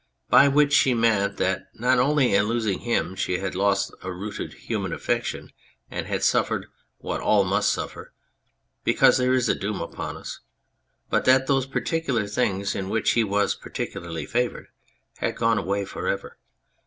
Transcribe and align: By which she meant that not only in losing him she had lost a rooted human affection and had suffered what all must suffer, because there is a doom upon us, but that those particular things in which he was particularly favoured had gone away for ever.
By 0.31 0.47
which 0.47 0.73
she 0.73 0.95
meant 0.95 1.37
that 1.37 1.67
not 1.75 1.99
only 1.99 2.33
in 2.33 2.45
losing 2.45 2.79
him 2.79 3.13
she 3.15 3.37
had 3.37 3.53
lost 3.53 3.93
a 4.01 4.11
rooted 4.11 4.51
human 4.55 4.93
affection 4.93 5.51
and 5.91 6.07
had 6.07 6.23
suffered 6.23 6.65
what 6.97 7.21
all 7.21 7.43
must 7.43 7.71
suffer, 7.71 8.11
because 8.83 9.19
there 9.19 9.35
is 9.35 9.47
a 9.47 9.53
doom 9.53 9.79
upon 9.79 10.17
us, 10.17 10.39
but 11.11 11.25
that 11.25 11.45
those 11.45 11.67
particular 11.67 12.25
things 12.25 12.73
in 12.73 12.89
which 12.89 13.11
he 13.11 13.23
was 13.23 13.53
particularly 13.53 14.25
favoured 14.25 14.69
had 15.17 15.35
gone 15.35 15.59
away 15.59 15.85
for 15.85 16.07
ever. 16.07 16.39